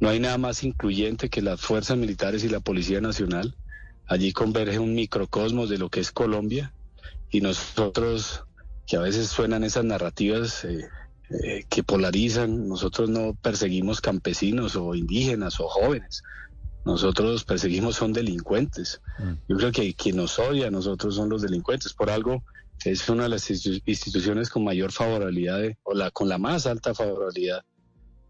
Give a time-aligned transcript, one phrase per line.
[0.00, 3.56] no hay nada más incluyente que las fuerzas militares y la Policía Nacional.
[4.06, 6.74] Allí converge un microcosmos de lo que es Colombia
[7.30, 8.44] y nosotros,
[8.86, 10.88] que a veces suenan esas narrativas eh,
[11.30, 16.22] eh, que polarizan, nosotros no perseguimos campesinos o indígenas o jóvenes.
[16.84, 19.00] Nosotros perseguimos son delincuentes.
[19.48, 21.94] Yo creo que quien nos odia a nosotros son los delincuentes.
[21.94, 22.44] Por algo
[22.84, 26.66] es una de las institu- instituciones con mayor favorabilidad, de- o la con la más
[26.66, 27.64] alta favorabilidad,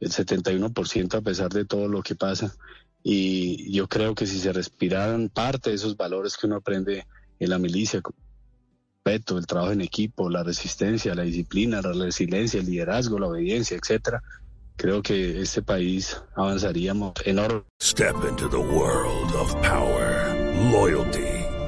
[0.00, 2.54] el 71% a pesar de todo lo que pasa.
[3.02, 7.06] Y yo creo que si se respiraran parte de esos valores que uno aprende
[7.38, 11.92] en la milicia, como el respeto, el trabajo en equipo, la resistencia, la disciplina, la
[11.92, 14.22] resiliencia, el liderazgo, la obediencia, etcétera,
[14.76, 17.62] creo que este país avanzaríamos enorme.
[17.82, 20.34] Step into the world of power,
[20.70, 21.39] loyalty,